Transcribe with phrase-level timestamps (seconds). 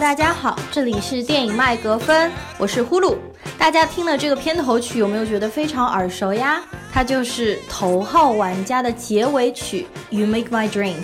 [0.00, 3.18] 大家好，这里是电影麦格芬，我是呼噜。
[3.58, 6.62] 大家听了这个片头曲，有没有觉得非常耳熟呀？
[6.90, 9.86] 它就是《头号玩家》的结尾曲
[10.16, 10.94] 《You Make My Dreams》。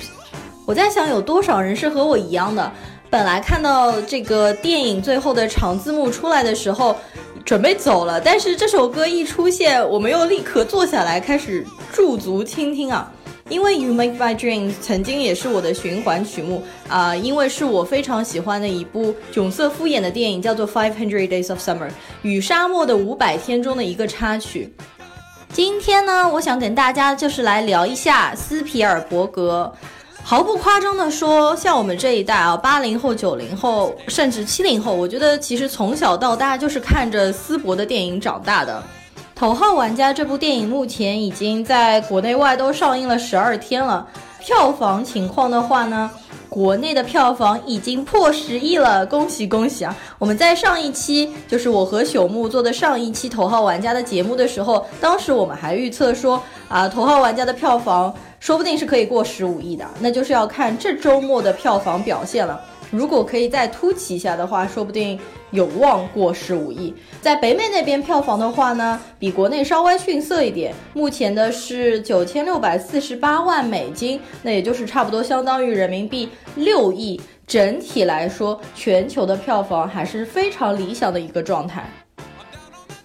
[0.64, 2.72] 我在想，有多少人是和我一样的？
[3.10, 6.96] 本来看到这个电影最后的长字幕出来的时候，
[7.44, 13.12] 准备走了，但是这首歌一出现，我们又立刻坐下来开始驻足倾听啊！
[13.48, 21.88] 因为《You Make My Dreams》曾经也是我的循环曲目啊，因为是我非常喜欢的一部囧瑟夫演的电影，叫做《Five Hundred Days of Summer》
[22.22, 24.74] 与沙漠的五百天中的一个插曲。
[25.52, 29.72] 今天呢，我想跟大家就是来聊一下斯皮尔伯格。
[30.24, 38.82] 毫不夸张的说，像我们这一代啊，八零后、九零后，甚至七零后，我觉得其实从小到大就是看着斯伯的电影长大的。
[39.36, 46.10] 《头号玩家》这部电影目前已经在国内外都上映了十二天了，票房情况的话呢，
[46.48, 49.94] 国内的票房已经破十亿了，恭喜恭喜啊！
[50.18, 62.58] 我们在上一期，就是我和朽木做的上一期《头号玩家》的节目的时候，当时我们还预测说啊，《头号玩家》的票房说不定是可以过十五亿的，那就是要看这周末的票房表现了。
[62.90, 65.18] 如果可以再突起一下的话，说不定
[65.50, 66.94] 有望过十五亿。
[67.20, 77.20] 在北美那边票房的话呢，比国内稍微逊色一点，目前的是九千六百四十八万美金，那也就是差不多相当于人民币六亿。
[77.46, 81.88] 整体来说，全球的票房还是非常理想的一个状态。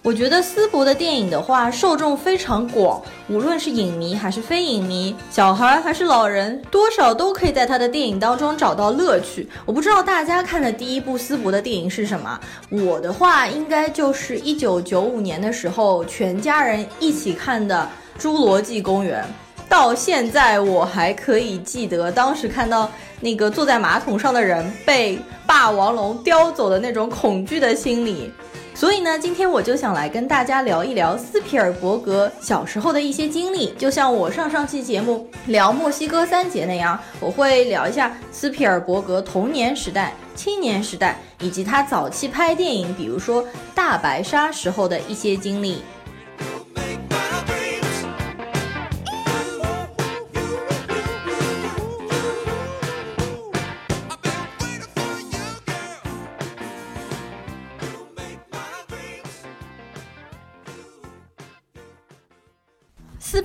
[0.02, 9.48] 我觉得斯博的电影的话，受众非常广，无论是影迷还是非影迷，小孩还是老人，多少都可以在他的电影当中找到乐趣。
[9.64, 17.88] 我不知道大家看的第一部斯博的电影是什么，我的话应该就是一九九五年的时候全家人一起看的
[18.20, 19.24] 《侏罗纪公园》，
[19.68, 22.90] 到现在我还可以记得当时看到
[23.20, 28.32] 那个坐在马桶上的人被霸王龙叼走的那种恐惧的心理。
[28.74, 43.44] 所以呢，今天我就想来跟大家聊一聊斯皮尔伯格小时候的一些经历，就像我上上期节目聊墨西哥三杰那样，我会聊一下斯皮尔伯格童年时代、青年时代，以及他早期拍电影，比如说
[43.74, 45.82] 大白鲨时候的一些经历。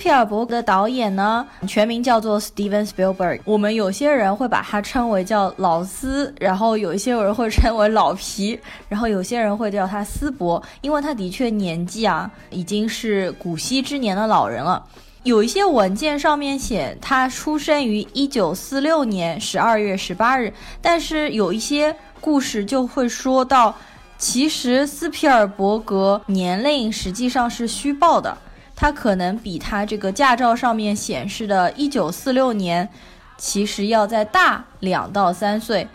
[0.08, 3.42] 斯皮尔伯格的导演呢，全名叫做 Steven Spielberg。
[3.44, 8.58] 我们有些人会把他称为叫老斯，然后有一些人会称为老皮，
[8.88, 14.82] 然后有些人会叫他斯伯，因为他的确年纪啊已经是古稀之年的老人了。
[15.24, 23.76] 有一些文件上面写他出生于一九四六年十二月十八日，但是有一些故事就会说到，
[24.18, 28.38] 其实斯皮尔伯格年龄实际上是虚报的。
[28.80, 32.88] 他可能比他这个驾照上面显示的1946年，
[33.36, 35.88] 其实要再大两到三岁。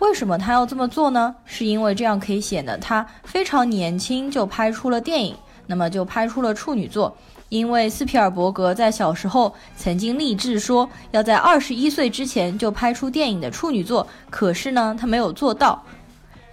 [0.00, 1.34] 为什么他要这么做呢？
[1.46, 5.34] 是因为这样可以显得他非常年轻就拍出了电影，
[5.66, 7.16] 那么就拍出了处女作。
[7.48, 15.82] 因为斯皮尔伯格在小时候曾经立志说要在二十一岁之前就拍出电影的处女作，可是呢，他没有做到。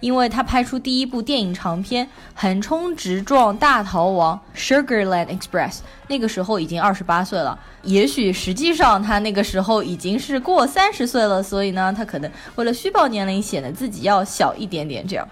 [0.04, 2.04] 因为他拍出第一部电影长片
[2.34, 5.78] 《横冲直撞大逃亡》（Sugarland Express），
[6.08, 7.58] 那个时候已经二十八岁了。
[7.84, 15.06] 也许实际上他那个时候已经是过三十岁了，所以呢，他可能为了虚报年龄，显得自己要小一点点。
[15.06, 15.26] 这样，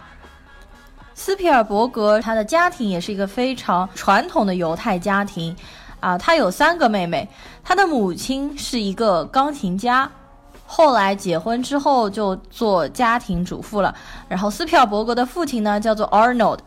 [1.15, 5.55] 斯皮尔伯格他的家庭也是一个非常传统的犹太家庭，
[6.01, 7.29] 啊，他有三个妹妹，
[7.63, 10.11] 他的母亲是一个钢琴家。
[10.75, 13.95] 后来结婚之后就做家庭主妇了。
[14.27, 16.61] 然后斯皮尔伯格的父亲呢叫做 Arnold，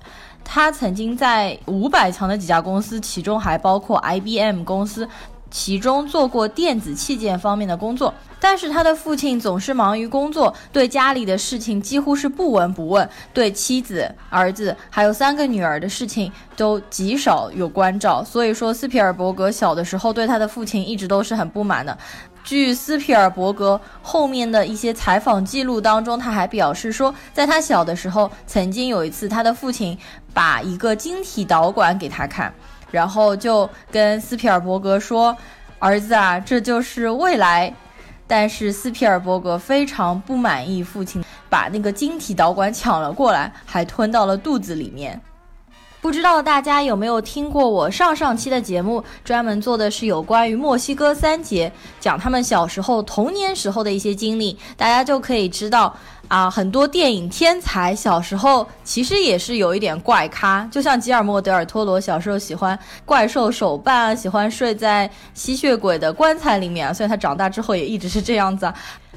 [0.44, 5.10] 他曾经在五百强的几家公司，其中还包括 IBM 公司，
[5.50, 8.14] 其中做过电子器件方面的工作。
[8.40, 18.24] 但是他的父亲总是忙于工作，对家里的事情几乎是不闻不问，对妻子、儿子还有三个女儿的事情都极少有关照。
[18.24, 21.98] 所以说，斯皮尔伯格小的时候对他的父亲一直都是很不满的。
[22.46, 29.98] 据斯皮尔伯格后面的一些采访记录当中，他还表示说，在他小的时候，曾经有一次，他的父亲
[30.32, 32.54] 把一个晶体导管给他看，
[32.92, 35.36] 然后就跟斯皮尔伯格说
[35.80, 37.74] ：“儿子啊，这就是未来。”
[38.28, 45.20] 但是斯皮尔伯格非常不满意父亲把那个晶体导管抢了过来，还吞到了肚子里面。
[46.06, 55.92] 不知道大家有没有听过我上上期的节目，专门做的是有关于墨西哥三杰，讲他们小时候童年时候的一些经历，大家就可以知道，
[56.28, 68.76] 啊，很多电影天才小时候其实也是有一点怪咖，就像吉尔莫·德尔·托罗小时候喜欢怪兽手办啊，喜欢睡在吸血鬼的棺材里面啊，所以他长大之后也一直是这样子啊。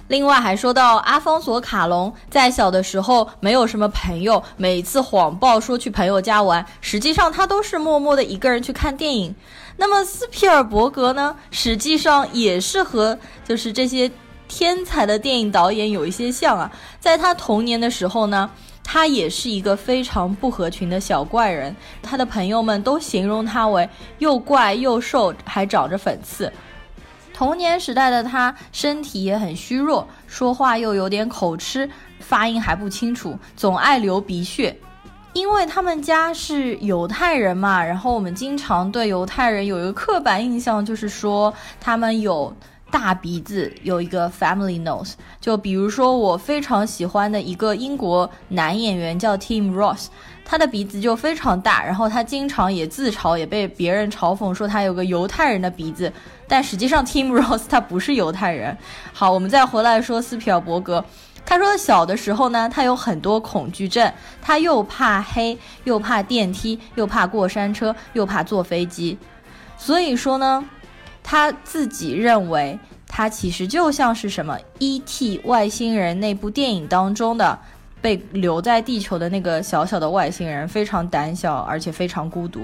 [0.08, 9.34] 另外还说到阿方索·卡隆在小的时候没有什么朋友，每次谎报说去朋友家玩，实际上他都是默默的一个人去看电影。
[9.76, 14.10] 那么斯皮尔伯格呢，实际上也是和就是这些。
[14.50, 18.48] 天才的电影导演有一些像啊，在他童年的时候呢，
[18.82, 23.86] 他也是一个非常不合群的小怪人，他的朋友们都形容他为
[24.20, 26.50] 又怪又瘦，还长着粉刺。
[27.38, 31.88] 童年时代的他身体也很虚弱，说话又有点口吃，
[32.18, 34.76] 发音还不清楚，总爱流鼻血。
[35.34, 42.52] 因为他们家是犹太人嘛，然后我们经常对犹太人有一个刻板印象，就是说他们有。
[42.90, 45.12] 大鼻子有一个 family nose，
[45.42, 50.06] 就比如说我非常喜欢的一个英国男演员叫 Tim Ross，
[50.42, 56.10] 他的鼻子就非常大，然后他经常也自嘲，也被别人嘲讽说他有个犹太人的鼻子，
[56.48, 58.76] 但实际上 Tim Ross 他不是犹太人。
[59.12, 61.04] 好，我们再回来说斯皮尔伯格，
[61.44, 69.18] 他说小的时候呢，他有很多恐惧症，他又怕黑，又怕电梯，又怕过山车，又怕坐飞机，
[69.76, 70.64] 所以说呢。
[71.30, 75.42] 他自己认为，他其实就像是什么《E.T.
[75.44, 77.58] 外星人》那部电影当中的
[78.00, 82.62] 被留在地球的那个小小的外星人，非常胆小，而且非常孤独。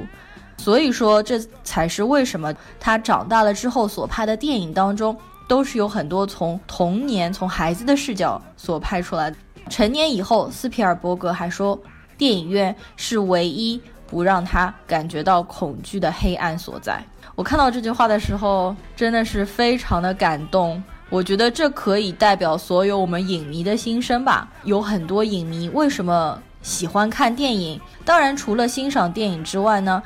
[0.56, 5.16] 所以说，这才是为什么他长大了之后所拍的电影当中，
[5.46, 9.36] 都是有很多从童年、从孩子的视角所拍出来的。
[9.68, 11.78] 成年以后，斯皮尔伯格还说，
[12.16, 17.02] 电影院是唯一不让他感觉到恐惧的黑暗所在。
[17.34, 20.82] 我看到这句话的时候，真的是非常的感动。
[21.10, 24.48] 我觉得这可以代表所有我们影迷的心声吧。
[24.64, 27.80] 有很多影迷为什么喜欢看电影？
[28.04, 30.02] 当然，除了欣赏电影之外呢，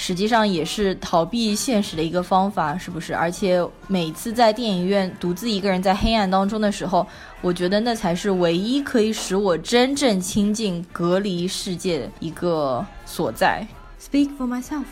[0.00, 3.12] 实际上也是逃避现实的一个方法，是不是？
[3.12, 7.04] 而且每次在电影院独自一个人在黑暗当中的时候，
[7.40, 13.66] 我觉得那才是唯一可以使我真正亲近、隔离世界的一个所在。
[14.00, 14.84] Speak for myself。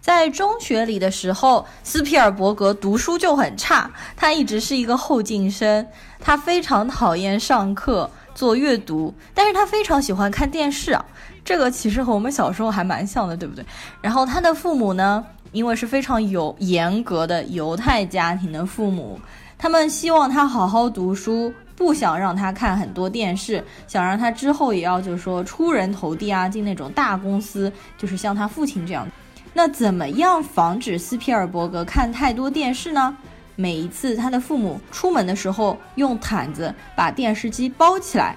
[0.00, 5.86] 在中学里的时候，斯皮尔伯格读书就很差，他一直是一个后进生，
[6.28, 11.02] 他非常讨厌上课做阅读，但是他非常喜欢看电视啊，
[11.42, 13.64] 这个其实和我们小时候还蛮像的，对不对？
[14.02, 19.18] 然后他的父母呢，因为是非常有严格的犹太家庭的父母，
[19.56, 29.08] 他们希望他好好读书，不想让他看很多电视，想让他之后也要就是说出人头地啊，进那种大公司，就是像他父亲这样。
[29.54, 33.16] 那怎么样防止斯皮尔伯格看太多电视呢？
[33.60, 38.36] 每一次他的父母出门的时候，用毯子把电视机包起来，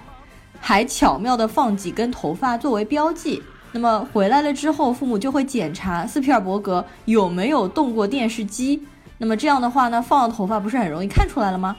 [0.60, 3.40] 还巧妙地放几根头发作为标记。
[3.72, 8.84] 那么回来了之后，父母就会检查斯皮尔伯格有没有动过电视机。
[9.20, 11.78] 那么这样的话呢，放了头发不是很容易看出来了吗？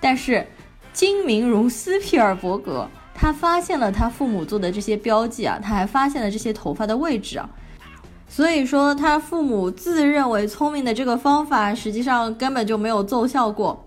[0.00, 0.46] 但是
[0.92, 7.50] 精明如斯皮尔伯格，他发现了他父母做的这些标记啊，他还发现了这些头发的位置啊。
[8.34, 13.86] 所以说，他父母自认为聪明的这个方法，实际上根本就没有奏效过。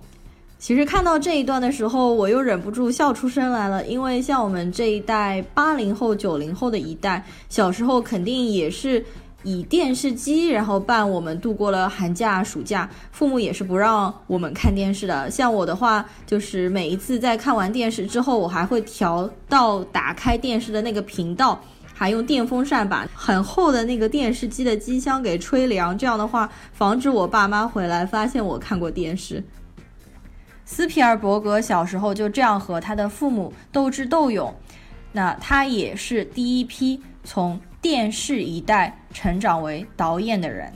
[0.58, 3.86] 其实看到这一段的时候，我又忍不住笑出声来了。
[3.86, 9.04] 因为像我们这一代八零后、九零后的一代，小时候肯定也是
[9.44, 12.89] 以电视机然后伴我们度过了寒假、暑假。
[13.12, 15.30] 父母也是不让我们看电视的。
[15.30, 21.62] 像我的话，就是每一次在看完电视之后，我还会调到打开电视的那个频道。
[21.98, 29.44] 还用电风扇把很厚的那个电视机的机箱给吹凉，这样的话防止我爸妈回来发现我看过电视。
[30.63, 34.54] 斯皮尔伯格小时候就这样和他的父母斗智斗勇，
[35.12, 40.72] 那他也是第一批从电视一代成长为导演的人。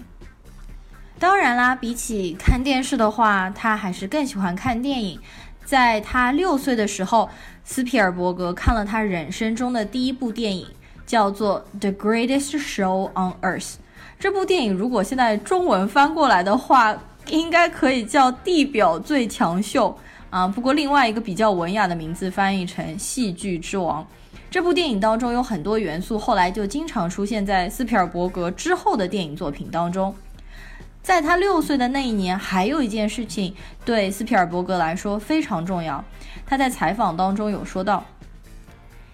[1.19, 5.19] 当然啦，比起看电视的话，他还是更喜欢看电影。
[5.63, 7.29] 在他六岁的时候，
[7.63, 10.65] 斯皮尔伯格看了他人生中的第一部电影。
[11.11, 13.73] 叫做《The Greatest Show on Earth》
[14.17, 19.89] 这部电影，如果现在中文翻过来的话，应该可以叫《地表最强秀》
[20.29, 20.47] 啊。
[20.47, 24.01] 不过另外一个比较文雅的名字翻译成《戏剧之王》。
[24.49, 30.15] 这部电影当中有很多元素，后来就经常出现在斯皮尔伯格之后的电影作品当中。
[31.03, 33.53] 在他六岁的那一年，还有一件事情
[33.83, 36.01] 对斯皮尔伯格来说非常重要。
[36.45, 38.01] 他在采访当中有说到。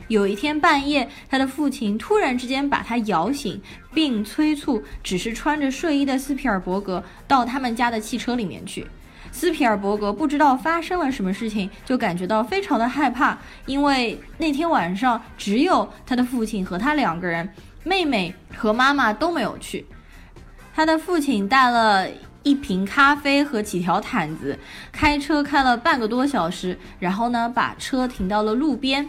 [0.08, 3.62] 有一天半夜，他的父亲突然之间把他摇醒，
[3.94, 8.88] 并催促只是穿着睡衣的斯皮尔伯格到他们家的汽车里面去。
[9.32, 17.48] 斯皮尔伯格不知道发生了什么事情，就感觉到非常的害怕，因为那天晚上只有他的父亲和他两个人，
[17.84, 19.86] 妹妹和妈妈都没有去。
[20.74, 22.08] 他的父亲带了
[22.44, 24.58] 一瓶咖啡和几条毯子，
[24.92, 29.08] 开车开了半个多小时，然后呢把车停到了路边。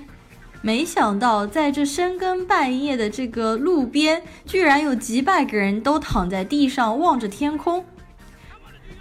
[0.61, 7.85] 没想到在这深更半夜的这个路边，居然有几百个人都躺在地上望着天空。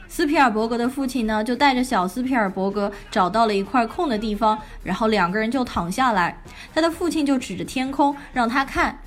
[0.07, 6.41] 斯皮尔伯格的父亲呢，就带着小斯皮尔伯格找到了一块空的地方，然后两个人就躺下来。
[6.73, 8.99] 他的父亲就指着天空让他看，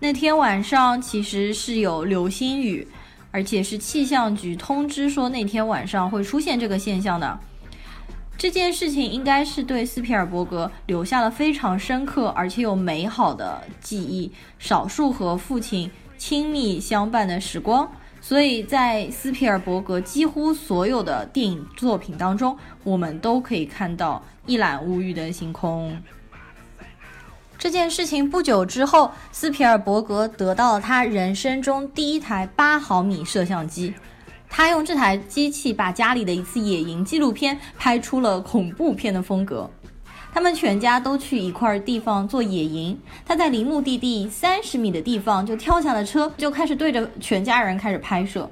[0.00, 2.86] 那天晚上其实是有流星雨，
[3.30, 7.38] 而且是气象局通知说那天晚上会出现这个现象的。
[8.36, 17.90] 这件事情应该是对斯皮尔伯格留下了非常深刻而且有美好的记忆，少数和父亲亲密相伴的时光。
[18.20, 25.96] 所以在斯皮尔伯格几乎所有的电影作品当中，我们都可以看到一览无余的星空。
[27.58, 33.94] 这件事情不久之后，斯皮尔伯格得到了他人生中第一台八毫米摄像机，
[34.56, 39.68] 他用这台机器把家里的一次野营纪录片拍出了恐怖片的风格。
[40.32, 42.96] 他们全家都去一块地方做野营，
[43.26, 48.48] 他在离目的地三十米的地方就跳下了车，就开始对着全家人开始拍摄，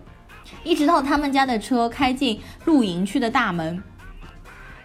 [0.64, 3.80] 一直到他们家的车开进露营区的大门。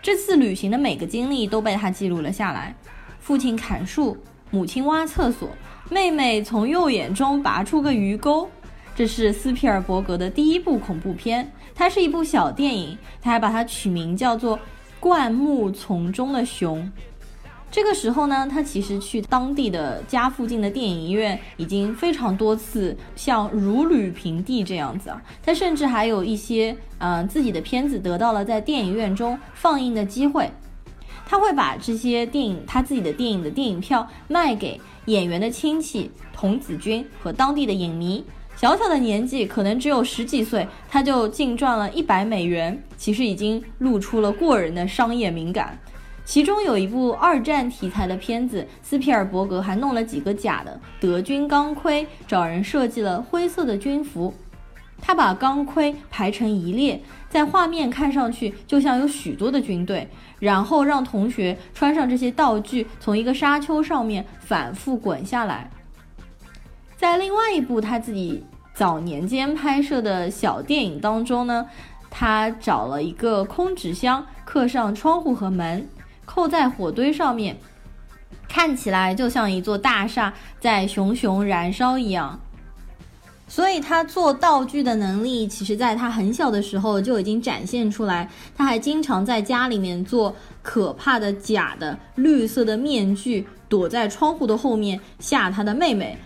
[0.03, 2.75] 这次旅行的每个经历都被他记录了下来：
[3.19, 4.15] 父亲砍树，
[4.51, 5.49] 母亲挖厕所，
[5.89, 8.47] 妹妹从右眼中拔出个鱼钩。
[8.97, 14.57] 这是斯皮尔伯格的第一部恐怖片，它是一部小电影，他还把它取名叫做。
[14.99, 16.91] 灌木丛中的熊。
[17.69, 25.21] 这个时候呢，他其实去当地的家附近的电影院已经非常多次，像如履平地这样子啊。
[25.43, 30.49] 他甚至还有一些嗯自己的片子得到了在电影院中放映的机会。
[31.27, 38.25] 他会把这些电影他自己的电影的电影票卖给演员的亲戚、童子军和当地的影迷。
[38.57, 45.77] 小小的年纪，可能只有十几岁，他就净赚了一百美元，其实已经露出了过人的商业敏感。
[46.25, 54.33] 其中有一部二战题材的片子，斯皮尔伯格还弄了几个假的德军钢盔，找人设计了灰色的军服。
[54.99, 56.99] 他把钢盔排成一列，
[57.29, 60.09] 在画面看上去就像有许多的军队，
[60.39, 65.69] 然后让同学穿上这些道具，从一个沙丘上面反复滚下来。
[66.97, 71.65] 在另外一部他自己早年间拍摄的小电影当中呢，
[72.09, 75.87] 他找了一个空纸箱，刻上窗户和门，
[76.25, 77.55] 扣在火堆上面，
[78.49, 82.39] 看起来就像一座大厦在熊熊燃烧一样。
[83.47, 88.29] 所以他做道具的能力，其实在他很小的时候就已经展现出来。
[88.55, 96.17] 他还经常在家里面做可怕的假的绿色的面具，躲在窗户的后面吓他的妹妹。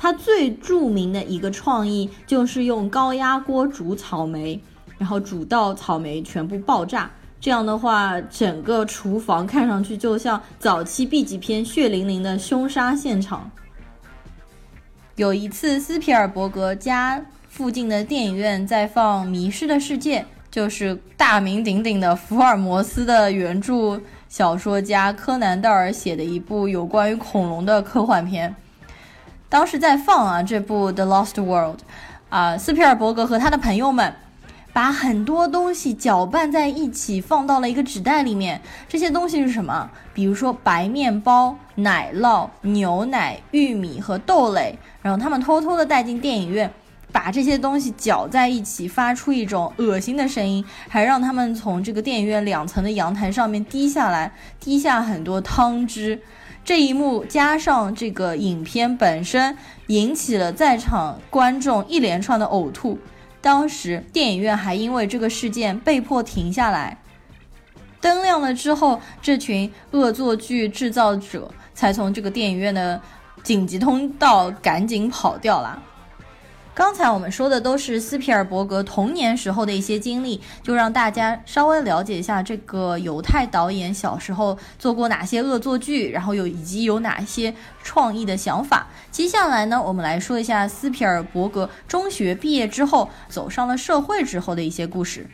[0.00, 4.58] 他最著名的一个创意就是用高压锅煮草莓，
[4.96, 7.10] 然后煮到草莓全部爆炸。
[7.40, 13.50] 这样的话，整个厨房看上去就像早期 B 级片血淋淋的凶杀现场。
[15.16, 28.54] 有一次，斯皮尔伯格家附近的电影院在放《迷失的世界》，就是大名鼎鼎的福尔摩斯的原著小说家柯南道尔写的一部有关于恐龙的科幻片。
[29.50, 31.78] 当时在放啊这部《The Lost World》，
[32.28, 34.14] 啊，斯皮尔伯格和他的朋友们
[34.74, 38.60] 把很多东西搅拌在一起，放到了一个纸袋里面。
[38.86, 39.90] 这些东西是什么？
[40.12, 44.78] 比如说白面包、奶酪、牛奶、玉米和豆类。
[45.00, 46.70] 然后他们偷偷的带进电影院，
[47.10, 56.20] 把这些东西搅在一起，发出一种恶心的声音，还让他们从这个电影院两层的阳台上面滴下来，滴下很多汤汁。
[56.64, 62.98] 这一幕加上这个影片本身，引起了在场观众一连串的呕吐。
[63.40, 66.98] 当时电影院还因为这个事件被迫停下来。
[68.00, 73.00] 灯亮了之后，这群恶作剧制造者才从这个电影院的
[73.42, 75.82] 紧急通道赶紧跑掉了。
[76.78, 88.86] 刚才我们说的都是斯皮尔伯格童年时候的一些经历，就让大家稍微了解一下这个犹太导演小时候做过哪些恶作剧，然后有以及有哪些创意的想法。
[89.10, 95.26] 接下来呢，我们来说一下斯皮尔伯格中学毕业之后走上了社会之后的一些故事。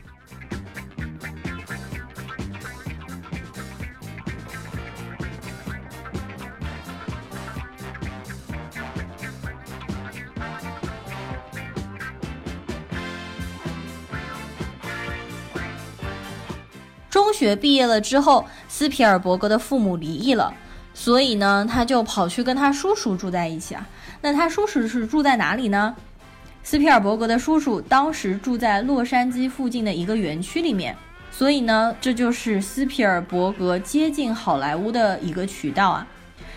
[17.45, 20.55] 学毕业了之后，斯皮尔伯格的父母离异了，
[20.95, 23.87] 所以呢，他就跑去跟他叔叔住在一起啊。
[24.23, 25.95] 那他叔叔是住在哪里呢？
[26.63, 30.97] 斯皮尔伯格的叔叔当时住在洛杉矶附近的一个园区里面，
[31.31, 36.07] 所以呢，这就是斯皮尔伯格接近好莱坞的一个渠道啊。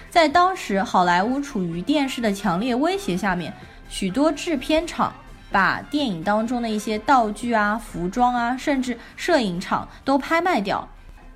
[0.10, 3.54] 在当时，好莱坞处于电视的强烈威胁下面，
[3.90, 5.14] 许多制片厂
[5.58, 10.88] 把电影当中的一些道具啊、服装啊，甚至摄影场都拍卖掉。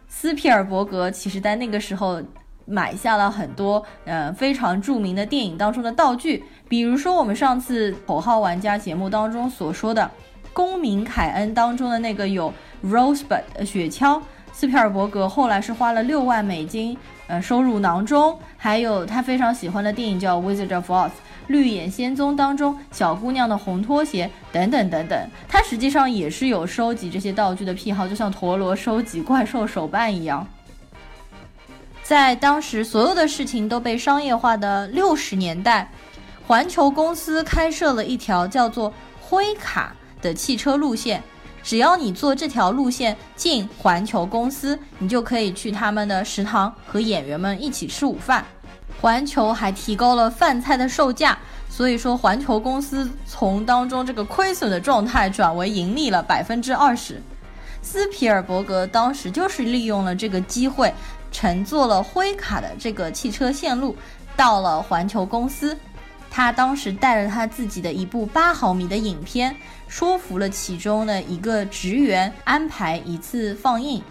[0.08, 2.22] 斯皮尔伯格其实在那个时候。
[2.63, 10.04] 买下了很多呃非常著名的电影当中的道具，比如说我们上次口号玩家节目当中所说的
[10.54, 12.54] 《公民凯恩》当中的那个有
[12.86, 14.22] Rosebud 雪橇，
[14.54, 16.96] 斯皮尔伯格后来是花了六万美金
[17.28, 21.10] 呃收入囊中，还有他非常喜欢的电影叫《Wizard of Oz》
[21.48, 30.48] 绿野仙踪当中小姑娘的红拖鞋等等等等，他实际上也是有收集这些道具的癖好，就像陀螺收集怪兽手办一样。
[32.04, 35.90] 在当时，所有的事情都被商业化的六十年代，
[36.46, 41.22] 环球公司开设了一条叫做灰卡的汽车路线。
[41.64, 48.44] 只要你坐这条路线进环球公司，你就可以去他们的食堂和演员们一起吃午饭。
[49.00, 51.38] 环球还提高了饭菜的售价，
[51.70, 57.22] 所以说环球公司从当中这个亏损的状态转为盈利了百分之二十。
[57.82, 60.94] 斯皮尔伯格当时就是利用了这个机会。
[61.34, 63.96] 乘坐了灰卡的这个汽车线路，
[64.36, 65.77] 到了环球公司。
[66.30, 69.56] 他当时带着他自己的一部八毫米的影片，
[69.88, 74.04] 说服了其中的一个职员安排一次放映。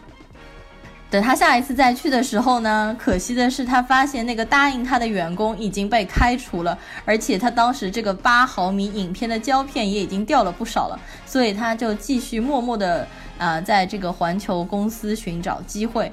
[1.11, 10.97] 等他下一次再去的时候呢，可惜的是他发现那个答应他的员工已经被开除了，而且他当时这个八毫米影片的胶片也已经掉了不少了，
[11.27, 13.05] 所以他就继续默默的
[13.39, 16.13] 啊，在这个环球公司寻找机会。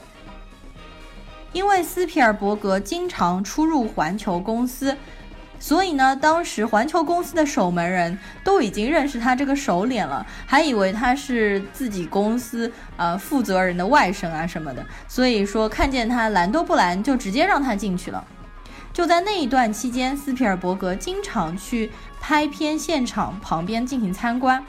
[1.54, 4.96] 因为斯皮尔伯格经常出入环球公司，
[5.60, 18.24] 所以呢，当时环球公司的守门人都已经认识他这个首脸了，还以为他是自己公司呃负责人的外甥啊什么的，所以说看见他拦都不拦，就直接让他进去了。
[18.94, 24.64] 就在那一段期间，斯皮尔伯格经常去拍片现场旁边进行参观，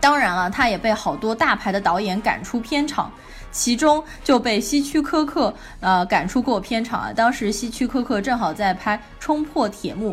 [0.00, 3.12] 当然了，他也被好多大牌的导演赶出片场。
[3.56, 7.12] 其中就被希区柯克呃赶出过片场啊。
[7.12, 10.12] 当时希区柯克正好在拍《冲破铁幕》，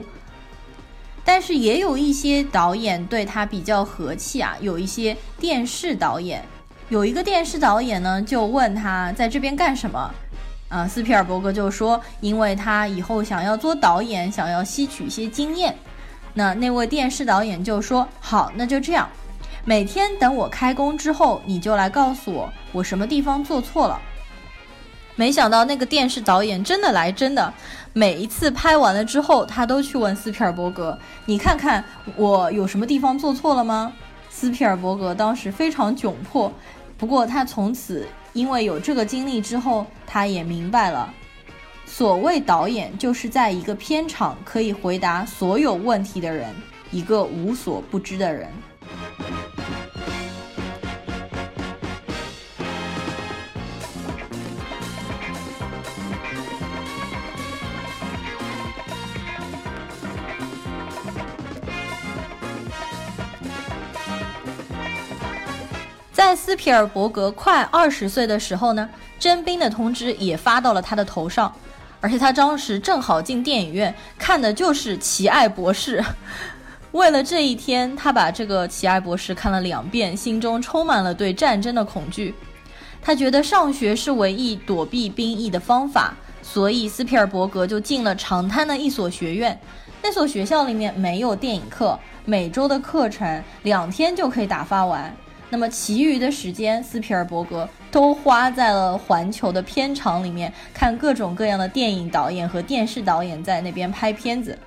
[1.25, 4.55] 但是也有一些导演对他比较和气啊。
[4.61, 6.41] 有一些电视导演，
[6.87, 10.09] 有一个电视导演呢就问他在这边干什么？
[10.69, 15.75] 啊，斯皮尔伯格就说，因为他以后想要做导演，想要吸取一些经验。
[16.33, 19.07] 那那位电视导演就说，好，那就这样。
[19.65, 23.97] 每天等我开工之后，你就来告诉我我什么地方做错了。
[25.15, 27.53] 没想到那个电视导演真的来真的，
[27.93, 31.81] 每一次拍完了之后，他都去问斯皮尔伯格：“你看看
[32.17, 33.93] 我有什么地方做错了吗？”
[34.29, 36.51] 斯皮尔伯格当时非常窘迫，
[36.97, 41.13] 不过他从此因为有这个经历之后，他也明白了，
[41.85, 46.53] 所谓导演就是在一个片场可以回答所有问题的人，
[46.91, 48.49] 一个无所不知的人。
[66.35, 71.53] 斯皮尔伯格快二十岁的时候呢，征兵的通知也发到了他的头上，
[72.01, 75.99] 而且他当时正好进电影院看的就是《奇爱博士》。
[76.91, 82.35] 为了这一天，他把这个《奇爱博士》看了两遍，心中充满了对战争的恐惧。
[83.01, 89.59] 他觉得上学是唯一躲避兵役的方法，所以斯皮尔伯格就进了长滩的一所学院。
[90.01, 95.15] 那所学校里面没有电影课，每周的课程两天就可以打发完。
[95.53, 104.57] 那么，其余的时间，斯皮尔伯格都花在了环球的片场里面，看各种各样的电影导演和电视导演在那边拍片子。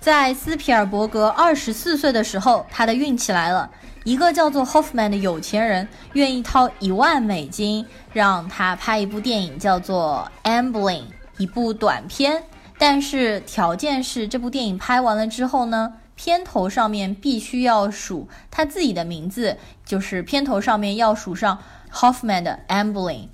[0.00, 3.68] 在斯皮尔伯格二十四岁的时候，他的运气来了，
[4.02, 11.02] 一个叫做 Hoffman 的有钱人愿意掏一万美金让他拍一部电影，叫做《Ambling》，
[11.36, 12.42] 一部短片。
[12.78, 15.92] 但是条件是，这部电影拍完了之后呢？
[16.18, 21.58] 片头上面必须要数他自己的名字，就是片头上面要数上
[21.92, 23.28] Hoffman 的 Ambling。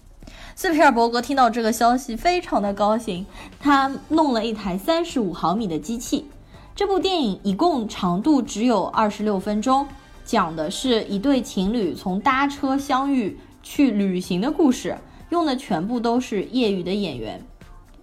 [0.55, 3.25] 斯皮尔伯格听到这个消息，非常的高兴，
[3.59, 6.27] 他弄了一台三十五毫米的机器。
[6.77, 9.89] 这部电影一共长度只有二十六分钟，
[10.27, 14.99] 讲的是一对情侣从搭车相遇去旅行的故事，
[15.31, 17.43] 用的全部都是业余的演员。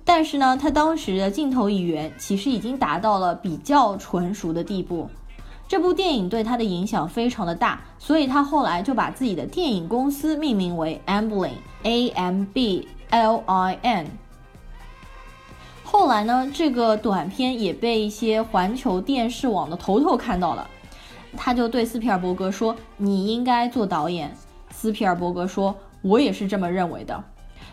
[0.03, 5.09] 但是呢，他当时的镜头语言其实已经达到了比较纯熟的地步。
[5.67, 14.07] 这部电影对他的影响非常的大，所以他后来就把自己的电影公司命名为 Amblin，A M B L I N。
[15.83, 20.69] 后来呢，这个短片也被一些环球电视网的头头看到了，
[21.37, 24.35] 他就对斯皮尔伯格说：“你应该做导演。”
[24.71, 27.23] 斯皮尔伯格说：“我也是这么认为的。”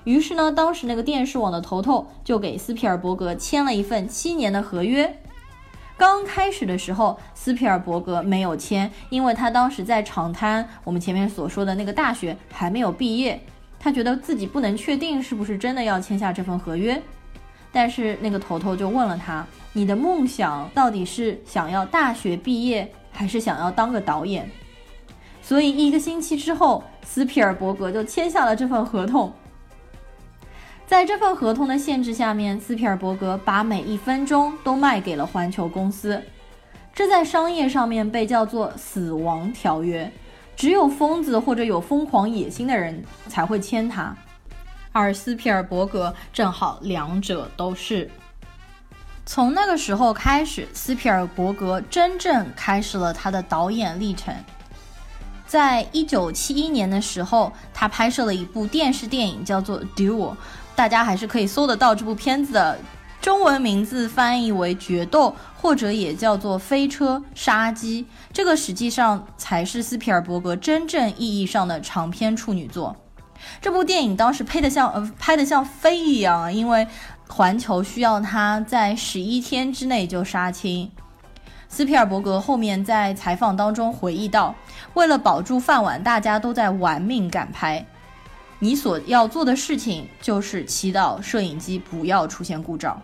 [0.09, 5.21] 于是呢，当时那个电视网的头头就给斯皮尔伯格签了一份七年的合约。
[5.99, 13.38] 刚开始的时候，斯皮尔伯格没有签，因为他当时在长滩，我们前面所说的那个大学还没有毕业，
[13.79, 16.99] 他觉得自己不能确定是不是真的要签下这份合约。
[17.71, 24.51] 但是那个头头就问了他：“你的梦想到底是想要大学毕业，还是想要当个导演？”
[25.42, 29.31] 所以一个星期之后，斯皮尔伯格就签下了这份合同。
[30.88, 36.22] 在这份合同的限制下面，斯皮尔伯格把每一分钟都卖给了环球公司，
[36.94, 40.11] 这在商业上面被叫做“死亡条约”，
[40.57, 44.16] 只有疯子或者有疯狂野心的人才会签它。
[44.90, 48.11] 而斯皮尔伯格正好两者都是。
[49.27, 54.35] 从那个时候开始，斯皮尔伯格真正开始了他的导演历程。
[55.46, 60.33] 在一九七一年的时候，他拍摄了一部电视电影，叫做《Duel》，
[60.79, 62.79] 大家还是可以搜得到这部片子的
[63.21, 68.05] 中文名字，翻译为《决斗》，或者也叫做《飞车杀机》。
[68.33, 72.95] 这个实际上才是斯皮尔伯格真正意义上的长篇处女作。
[73.61, 76.87] 这部电影当时拍的像呃拍的像飞一样，因为
[77.27, 80.93] 环球需要他在十一天之内就杀青。
[81.69, 84.55] 斯皮尔伯格后面在采访当中回忆到，
[84.95, 87.85] 为了保住饭碗，大家都在玩命赶拍。
[88.59, 93.01] 你所要做的事情就是祈祷摄影机不要出现故障。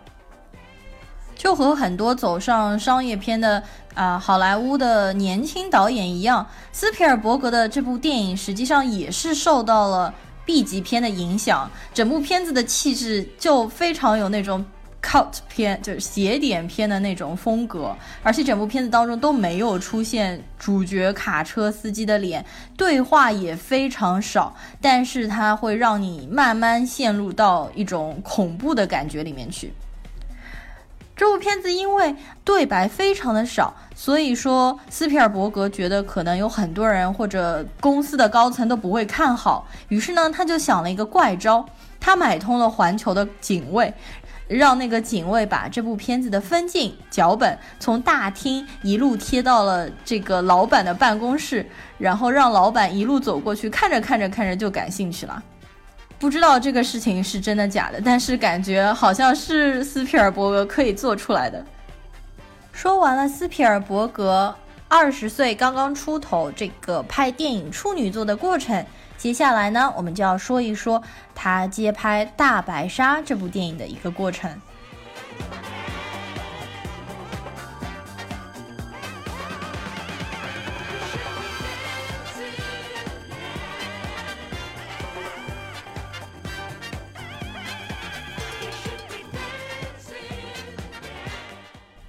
[1.37, 3.63] 就和很多走上商业片的
[3.95, 10.15] 啊好莱坞的年轻导演一样，斯皮尔伯格的这部电影实际上也是受到了。
[10.47, 14.63] B 级片的影响，整部片子的气质就非常有那种
[15.05, 22.43] Cut 片，就是邪典片的那种风格，而且整部片子当中都没有出现主角卡车司机的脸，
[22.75, 29.75] 对话也非常少，但是它会让你慢慢陷入到一种恐怖的感觉里面去。
[31.15, 41.65] 这部片子因为对白非常的少，所以说斯皮尔伯格觉得可能有很多人或者公司的高层都不会看好，于是呢他就想了一个怪招，
[42.01, 43.95] 他买通了环球的警卫，
[44.49, 51.67] 让那个警卫把这部片子的分镜脚本从大厅一路贴到了这个老板的办公室，
[51.99, 55.43] 然后让老板一路走过去，看着看着看着就感兴趣了。
[56.19, 61.65] 不知道这个事情是真的假的，但是感觉好像是斯皮尔伯格可以做出来的。
[62.73, 64.55] 说完了斯皮尔伯格
[64.89, 68.85] 二十岁刚刚出头这个拍电影处女作的过程，
[69.25, 71.03] 接下来呢，我们就要说一说
[71.35, 74.51] 他接拍《大白鲨》这部电影的一个过程。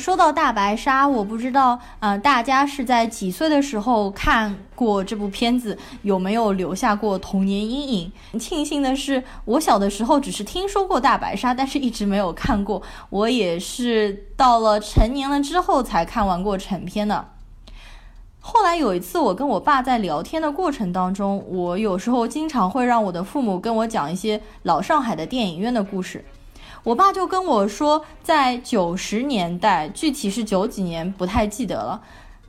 [0.06, 8.12] 说到大白鲨，我不知道，呃，大家是在几岁的时候看过这部片子，有没有留下过童年阴影？
[8.39, 12.84] 庆幸的是，我小的时候只是听说过大白鲨，但是一直没有看过。
[13.10, 17.30] 我也是到了成年了之后才看完过成片的。
[18.39, 26.24] 后来有一次，我跟我爸在聊天的过程当中，我有时候经常会让我的父母跟我讲一些老上海的电影院的故事。
[26.86, 32.00] 我爸就跟我说，在九十年代，具体是九几年，不太记得了。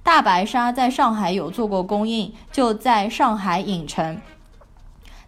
[0.03, 4.20] 大白鲨在上海有做过公映，就在上海影城。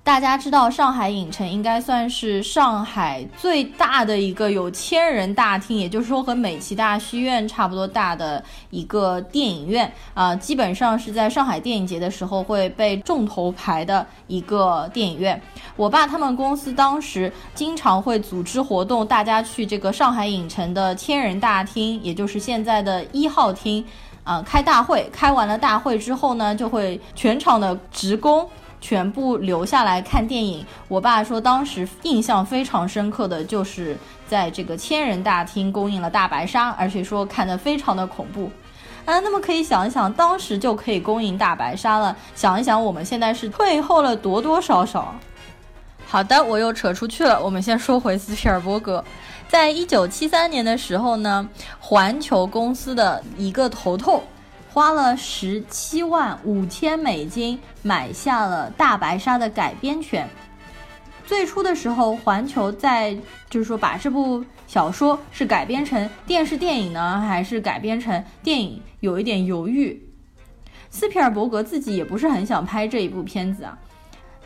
[0.09, 15.39] 大家知道上海影城应该算是上海最大的一个有千人大厅，也就是说和美琪大戏院差不多大的一个电影院啊，基本上是在上海电影节的时候会被重头排的一个电影院。
[15.77, 23.85] 我爸他们公司当时经常会组织活动，大家去这个上海影城的千人大厅，也就是现在的一号厅，
[24.25, 25.07] 啊，开大会。
[25.13, 28.49] 开完了大会之后呢，就会全场的职工。
[28.81, 30.65] 全部留下来看电影。
[30.89, 38.51] 我爸说，当时印象非常深刻的就是在这个千人大厅公映了《大白鲨》，而且说看得非常的恐怖。
[39.05, 42.15] 啊，那么可以想一想，当时就可以公映大白鲨了。
[42.35, 45.15] 想一想，我们现在是退后了多多少少？
[46.07, 47.43] 好的，我又扯出去了。
[47.43, 49.03] 我们先说回斯皮尔伯格，
[49.49, 54.23] 在一九七三年的时候呢，环球公司的一个头头
[54.79, 60.25] 花了十七万五千美金买下了大白鲨的改编权。
[61.27, 63.13] 最初的时候，环球在
[63.51, 70.01] 就是说把这部小说是改编成电视电影呢，还是改编成电影，有一点犹豫。
[70.91, 73.77] 斯皮尔伯格自己也不是很想拍这一部片子啊，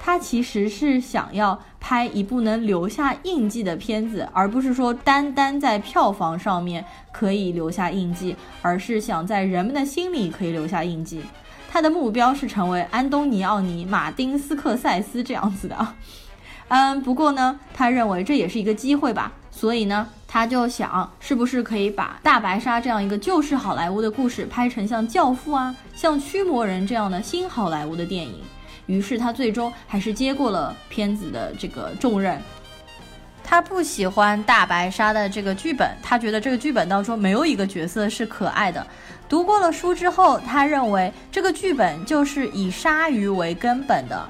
[0.05, 11.23] 他其实是想要拍一部能留下印记的片子，而不是说单单在票房上面可以留下印记，而是想在人们的心里可以留下印记。
[11.71, 15.95] 他的目标是成为安东尼奥尼、马丁斯克塞斯这样子的。
[16.67, 28.35] 嗯，不过呢，他认为这也是一个机会吧，所以呢，他就想是不是可以把大白鲨这样一个旧式好莱坞的故事拍成像《教父》啊、像《驱魔人》这样的新好莱坞的电影。
[28.87, 32.41] 于是他最终还是接过了片子的这个重任。
[33.45, 38.87] 他不喜欢大白鲨的这个剧本，他觉得这个剧本当中没有一个角色是可爱的。
[39.29, 44.29] 读过了书之后，他认为这个剧本就是以鲨鱼为根本的。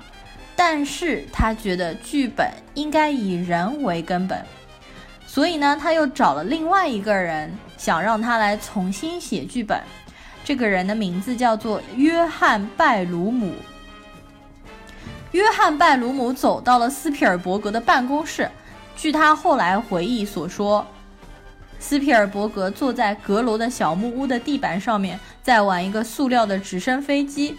[0.54, 4.40] 但是他觉得剧本应该以人为根本，
[5.26, 9.80] 所以呢，他又找了另外一个人，想让他来重新写剧本。
[10.44, 13.54] 这个人的名字叫做约翰·拜鲁姆。
[15.32, 18.50] 约翰·拜鲁姆走到了斯皮尔伯格的办公室，
[18.94, 20.86] 据他后来回忆所说，
[21.78, 27.56] 斯皮尔伯格坐在阁楼的小木屋的地板上面，在玩一个塑料的直升飞机。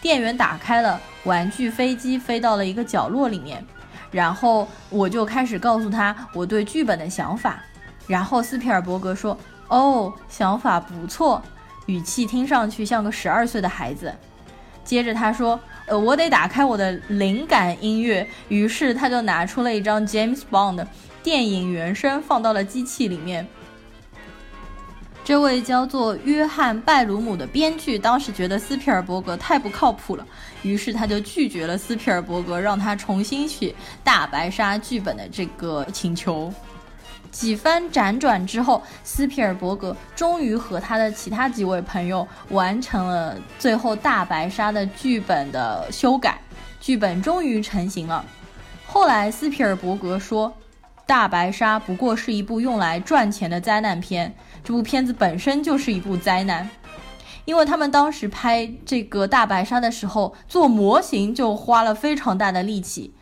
[0.00, 3.62] 电源打开了，玩具飞机飞到了一个角落里面，
[4.10, 7.62] 然后我就开始告诉他我对剧本的想法。
[8.06, 11.42] 然后斯皮尔伯格说：“哦，想法不错。”
[11.84, 14.14] 语气听上去像个十二岁的孩子。
[14.82, 20.86] 接着他说：“呃，我得打开我的灵感音乐。”于是他就拿出了一张 James Bond
[21.22, 23.46] 电影原声，放到了机器里面。
[25.22, 30.26] 这位叫做约翰·拜鲁姆的编剧当时觉得斯皮尔伯格太不靠谱了，
[30.62, 33.72] 于是他就拒绝了斯皮尔伯格让他重新写
[34.02, 36.52] 大白鲨剧本的这个请求。
[37.30, 46.40] 几番辗转之后，斯皮尔伯格终于和他的其他几位朋友完成了最后大白鲨的剧本的修改，
[46.80, 48.24] 剧本终于成型了。
[48.86, 50.52] 后来斯皮尔伯格说，
[51.06, 54.34] 大白鲨不过是一部用来赚钱的灾难片。
[54.64, 56.68] 这部片子本身就是一部灾难，
[57.44, 63.14] 因为他们当时拍这个大白鲨的时候，做模型就花了非常大的力气。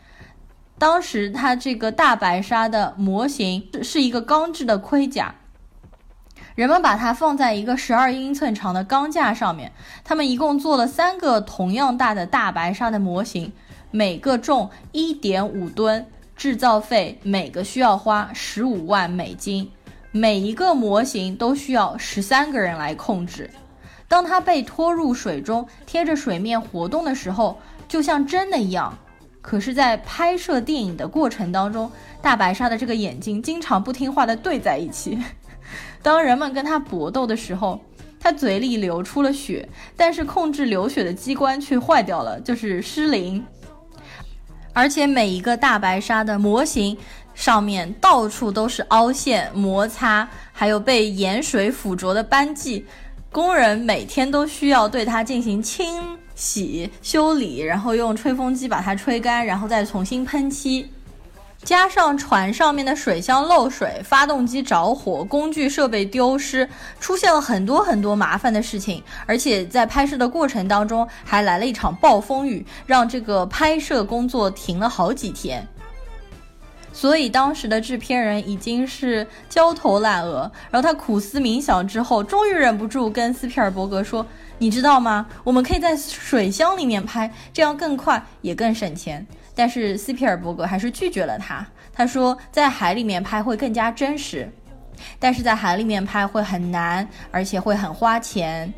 [0.79, 5.35] 当时它这个大白鲨的模型是一个钢制的盔甲，
[6.55, 9.73] 人们把它放在一个十二英寸长的钢架上面，
[10.05, 13.51] 他们一共做了三个同样大的大白鲨的模型，
[13.91, 19.69] 每个重一点五吨，制造费每个需要花十五万美金。
[20.11, 23.49] 每一个模型都需要十三个人来控制。
[24.07, 28.97] 当它被拖入水中，贴着水面活动的时候，就像真的一样。
[29.41, 35.17] 可是，在拍摄电影的过程当中，大白鲨的这个眼睛经常不听话的对在一起。
[36.03, 37.79] 当人们跟它搏斗的时候，
[38.19, 43.45] 它嘴里流出了血，但是控制流血的机关却坏掉了，就是失灵。
[44.73, 46.97] 而且每一个大白鲨的模型。
[47.35, 52.85] 上面到处都是凹陷、摩擦，还有被盐水腐浊的斑迹。
[53.31, 60.89] 工人每天都需要对它进行清洗、修理，然后用吹风机把它吹干，然后再重新喷漆。
[61.61, 66.67] 加上船上面的水箱漏水、发动机着火、工具设备丢失，
[67.01, 69.03] 出现了很多很多麻烦的事情。
[69.25, 75.67] 而且在拍摄的过程当中，还来了一场暴风雨，让这个拍摄工作停了好几天。
[76.91, 84.25] 所以当时的制片人已经是焦头烂额，然后他苦思冥想之后，终于忍不住跟斯皮尔伯格说
[84.57, 85.27] ：“你知道吗？
[85.43, 89.25] 我们可以在水箱里面拍，这样更快也更省钱。”
[89.55, 91.65] 但是斯皮尔伯格还是拒绝了他。
[91.93, 94.49] 他说：“在海里面拍会更加真实，
[95.19, 98.73] 但是在海里面拍会很难，而且会很花钱。”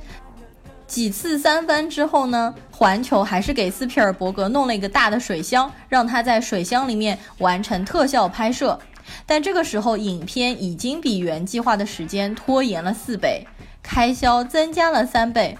[0.92, 8.78] 几次三番之后呢，环球还是给斯皮尔伯格弄了一个大的水箱，让他在水箱里面完成特效拍摄。
[9.26, 13.48] 但这个时候，影片已经比原计划的时间拖延了四倍，
[13.82, 15.58] 开销增加了三倍。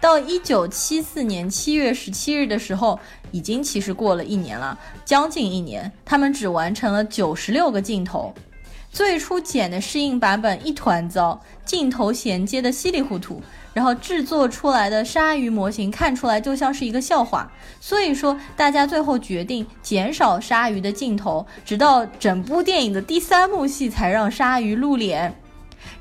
[0.00, 3.00] 到一九七四年七月十七日的时候，
[3.32, 8.32] 已经其实过了一年了，将近一年，他们只完成了九十六个镜头。
[8.90, 13.42] 最初剪的适应版本一团糟，镜头衔接的稀里糊涂，
[13.74, 17.50] 然后制作出来的鲨鱼模型看出来就像是一个笑话。
[17.80, 25.34] 所以说，大家最后决定减少鲨鱼的镜头，直到整部电影的第三幕戏才让鲨鱼露脸。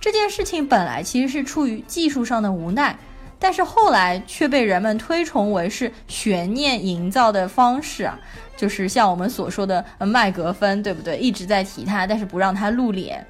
[0.01, 2.97] 这件事情本来其实是出于技术上的无奈，
[3.38, 8.19] 但是后来却被人们推崇为是悬念营造的方式啊。
[8.56, 11.15] 就是像我们所说的麦格芬，对不对？
[11.19, 13.23] 一直在提他，但是不让他露脸，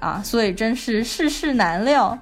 [0.00, 2.18] 啊，所以真是世事难料。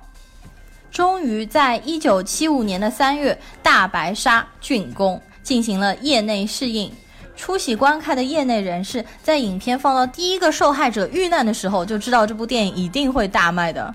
[0.90, 6.92] 终于在一九七五年的三月，大白鲨竣工，进行了业内试映。
[7.36, 13.94] 出席观看的业内人士在影片放到第一个受害者遇难的时候，就知道这部电影一定会大卖的。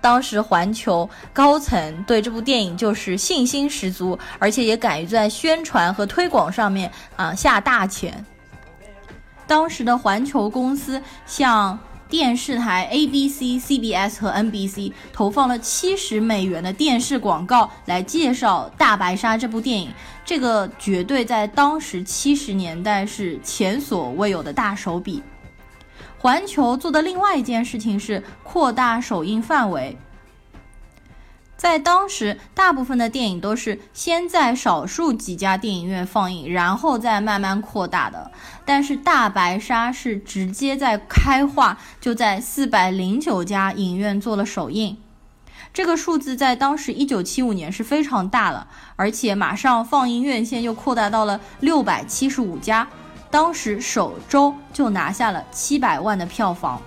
[0.00, 8.24] 当时环球高层对这部电影就是信心十足，而且也敢于在宣传和推广上面啊下大钱。
[9.46, 19.90] 当时的环球公司向电视台 ABC、CBS 和 NBC 投放了七十美元的电视广告来介绍《大白鲨》这部电影，
[20.24, 25.22] 这个绝对在当时七十年代是前所未有的大手笔。
[26.18, 29.96] 环球做的另外一件事情是扩大首映范围。
[31.64, 38.30] 在当时，大部分的电影都是先在少数几家电影院放映，然后再慢慢扩大的。
[38.66, 44.98] 但是《大白鲨》是直接在开画，就在四百零九家影院做了首映。
[45.72, 52.86] 这个数字在当时一九七五年是非常大的，而且马上放映院线又扩大到了六百七十五家。
[53.30, 56.78] 当时首周就拿下了七百万的票房。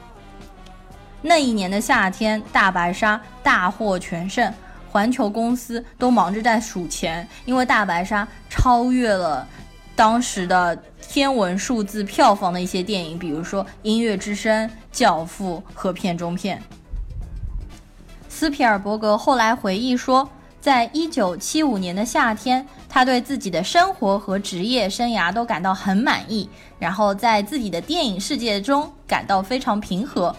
[1.23, 4.53] 那一年的夏天，大白鲨大获全胜，
[4.91, 9.47] 环球公司都忙着在数钱，因为大白鲨超越了
[9.95, 16.57] 当时的天文数字票房的一些电影，比如说《音乐之声》《教父》和《片中片》。
[18.29, 20.29] 斯皮尔伯格后来回忆说。
[20.59, 30.35] 在一九七五年的夏天，他对自己的生活和职业生涯都感到很满意，然后在自己的电影世界中感到非常平和。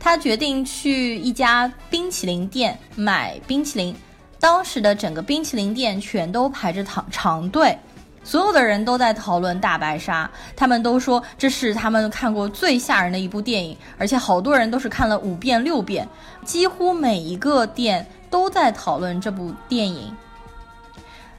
[0.00, 3.94] 他决定去一家冰淇淋店买冰淇淋，
[4.40, 7.78] 当时的整个冰淇淋店全都排着长长队，
[8.24, 16.08] 所有的人都在讨论《大白鲨》，他们都说这是他们看过最吓人的一部电影，而且好多人都是看了五遍六遍，
[16.44, 18.04] 几乎每一个店。
[18.30, 20.16] 都在讨论这部电影。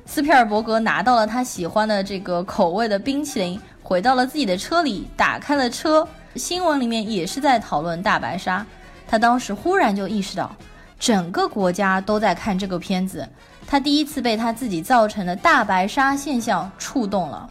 [0.05, 6.05] 斯皮尔伯格拿到了他喜欢的这个口味的冰淇淋，回到了自己的车里，打开了车。
[6.35, 8.65] 新闻里面也是在讨论大白鲨。
[9.07, 10.55] 他当时忽然就意识到，
[10.99, 13.27] 整个国家都在看这个片子。
[13.67, 17.49] 他第一次被他自己造成的大白鲨现象触动了。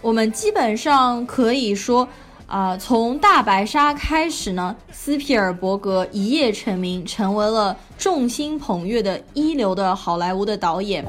[0.00, 2.08] 我们基本上可以说。
[2.48, 11.04] 啊，从大白鲨开始呢，斯皮尔伯格一夜成名，成为了众星捧月的一流的好莱坞的导演。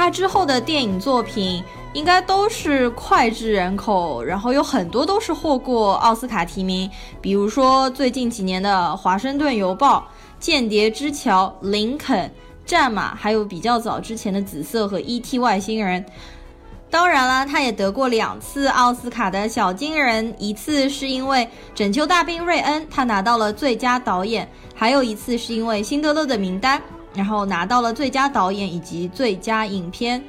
[0.00, 9.98] 他之后的电影作品应该都是脍炙人口，然后有很多都是获过奥斯卡提名，比如说最近几年的《华盛顿邮报》
[10.42, 12.26] 《间谍之桥》《林肯》。
[12.64, 15.38] 战马，还有比较早之前的紫色和 E.T.
[15.38, 16.02] 外星人。
[16.88, 21.40] 当然了，他也得过两次奥斯卡的小金人，一次是因为
[21.74, 26.78] 《拯救大兵瑞恩》，他拿到了最佳导演；还有一次是因为《辛德勒的名单》，
[27.14, 30.22] 然后拿到了最佳导演以及最佳影片。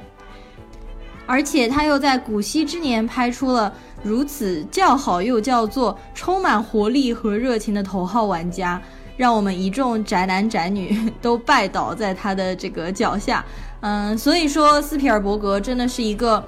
[1.26, 8.80] 而且他又在古稀之年拍出了如此叫好又叫座、充满活力和热情的《头号玩家》。
[9.14, 13.44] 让我们一众宅男宅女 都拜倒在他的这个脚下，
[13.80, 16.42] 嗯，所以说斯皮尔伯格真的是一个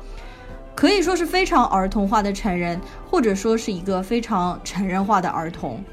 [0.74, 5.84] 可以说是非常儿童化的成人，或者说是一个非常成人化的儿童。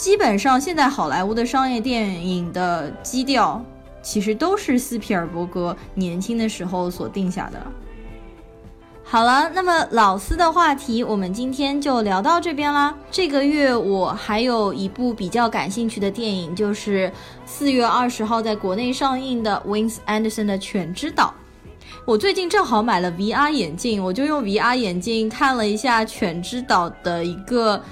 [0.00, 3.62] 基本上现在好莱坞的商业电影的基调，
[4.00, 7.60] 其实都是斯皮尔伯格年轻的时候所定下的。
[9.04, 12.94] 好了，那么老斯的话题，我们今天就聊到这边啦。
[13.10, 17.12] 这个月我还有一部比较感兴趣的电影，就是
[17.44, 21.26] 四月二十号在国内上映的 Wings Anderson 的《犬之岛》。
[22.06, 27.82] 我最近正好买了 VR 眼镜，我就用 VR 眼镜看了一下《犬之岛》的一个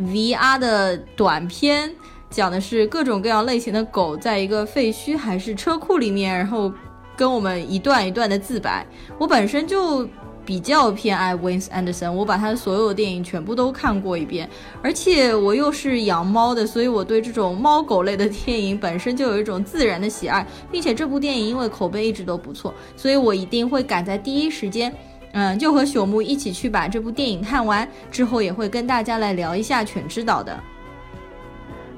[0.00, 1.94] VR 的短片，
[2.30, 6.72] 讲的是各种各样类型的狗在一个废墟还是车库里面，然后
[7.16, 8.86] 跟我们一段一段的自白。
[9.18, 10.08] 我本身就。
[10.44, 14.50] 比较偏爱 Wins Anderson，我把他的所有电影全部都看过一遍，
[14.82, 24.92] 而且我又是养猫的，所以我对这种猫狗类的电影本身就有一种自然的喜爱，并且这部电影因为口碑一直都不错，所以我一定会赶在第一时间
[25.32, 30.58] 嗯，就和朽木一起去把这部电影看完，之后也会跟大家来聊一下《犬之岛》的。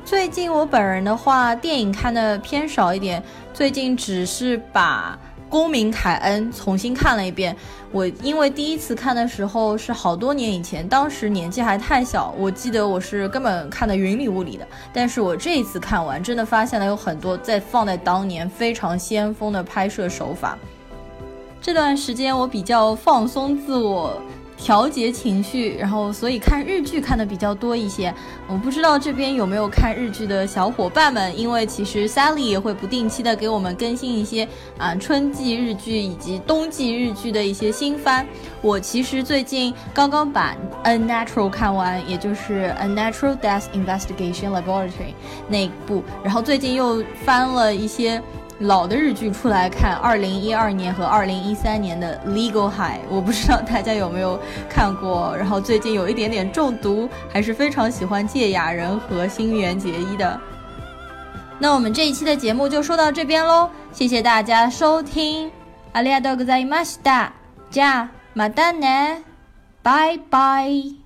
[0.05, 3.22] 最近我本人的话，电影看的偏少一点，
[3.53, 5.18] 最近只是把。
[5.51, 7.55] 公民凯恩重新看了一遍，
[7.93, 14.66] 我因为第一次看的时候是好多年以前，当时年纪还太小，我记得我是根本看的云里雾里的。
[14.93, 20.59] 但是我这一次看完，真的发现了有很多在放在当年非常先锋的拍摄手法。
[21.65, 24.21] 这段时间我比较放松自我。
[24.57, 28.15] 调节情绪，然后所以看日剧看的比较多一些。
[28.47, 34.49] 我不知道这边有没有看日剧的小伙伴们，因为其实 Sally 也会不定期的给我们更新一些
[34.79, 38.27] 啊春季日剧以及冬季日剧的一些新番。
[38.62, 44.89] 我其实最近刚刚把《Unnatural》看完，也就是《Unnatural Death Investigation Laboratory》
[45.49, 48.23] 那部，然后最近又翻了一些。
[48.60, 54.38] 老的日剧出来看，二零一二年和二零一三年的《Legal High》，我不知道大家有没有
[54.70, 55.34] 看过。
[55.38, 60.40] 然后最近有一点点中毒，还是非常喜欢芥雅人和新垣结衣的。
[61.58, 65.50] 那我们这一期的节目就说到这边喽，谢谢大家收听，
[65.94, 67.32] ありがとうございました。
[67.72, 69.24] じゃあまたね，
[69.84, 71.03] 拜拜。